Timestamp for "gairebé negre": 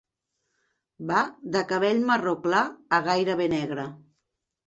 3.09-3.87